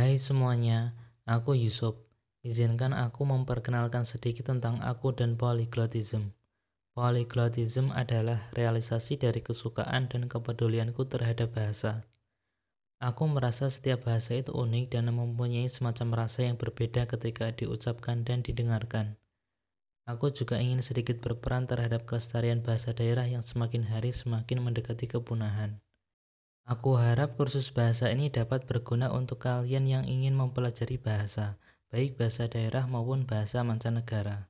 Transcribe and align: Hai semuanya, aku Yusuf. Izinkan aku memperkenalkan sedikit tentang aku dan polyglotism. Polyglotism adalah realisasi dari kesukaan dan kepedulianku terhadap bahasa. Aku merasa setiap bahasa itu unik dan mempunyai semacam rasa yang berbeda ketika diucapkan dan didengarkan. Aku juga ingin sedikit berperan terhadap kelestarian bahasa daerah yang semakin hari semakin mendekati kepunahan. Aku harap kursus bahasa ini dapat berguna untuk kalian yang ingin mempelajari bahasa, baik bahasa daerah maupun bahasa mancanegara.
Hai 0.00 0.16
semuanya, 0.16 0.96
aku 1.28 1.52
Yusuf. 1.52 1.92
Izinkan 2.40 2.96
aku 2.96 3.28
memperkenalkan 3.28 4.08
sedikit 4.08 4.48
tentang 4.48 4.80
aku 4.80 5.12
dan 5.12 5.36
polyglotism. 5.36 6.32
Polyglotism 6.96 7.92
adalah 7.92 8.48
realisasi 8.56 9.20
dari 9.20 9.44
kesukaan 9.44 10.08
dan 10.08 10.24
kepedulianku 10.24 11.04
terhadap 11.04 11.52
bahasa. 11.52 12.08
Aku 12.96 13.28
merasa 13.28 13.68
setiap 13.68 14.08
bahasa 14.08 14.40
itu 14.40 14.56
unik 14.56 14.88
dan 14.88 15.12
mempunyai 15.12 15.68
semacam 15.68 16.24
rasa 16.24 16.48
yang 16.48 16.56
berbeda 16.56 17.04
ketika 17.04 17.52
diucapkan 17.52 18.24
dan 18.24 18.40
didengarkan. 18.40 19.20
Aku 20.08 20.32
juga 20.32 20.64
ingin 20.64 20.80
sedikit 20.80 21.20
berperan 21.20 21.68
terhadap 21.68 22.08
kelestarian 22.08 22.64
bahasa 22.64 22.96
daerah 22.96 23.28
yang 23.28 23.44
semakin 23.44 23.84
hari 23.84 24.16
semakin 24.16 24.64
mendekati 24.64 25.12
kepunahan. 25.12 25.84
Aku 26.70 26.94
harap 27.02 27.34
kursus 27.34 27.74
bahasa 27.74 28.14
ini 28.14 28.30
dapat 28.30 28.62
berguna 28.62 29.10
untuk 29.10 29.42
kalian 29.42 29.90
yang 29.90 30.04
ingin 30.06 30.38
mempelajari 30.38 31.02
bahasa, 31.02 31.58
baik 31.90 32.14
bahasa 32.14 32.46
daerah 32.46 32.86
maupun 32.86 33.26
bahasa 33.26 33.66
mancanegara. 33.66 34.46